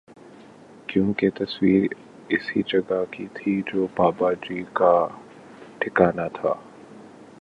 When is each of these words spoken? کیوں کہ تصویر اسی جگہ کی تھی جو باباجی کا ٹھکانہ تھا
کیوں 0.87 1.13
کہ 1.13 1.29
تصویر 1.29 1.87
اسی 2.29 2.61
جگہ 2.67 3.03
کی 3.11 3.27
تھی 3.33 3.61
جو 3.61 3.87
باباجی 3.95 4.63
کا 4.73 4.93
ٹھکانہ 5.79 6.27
تھا 6.33 6.53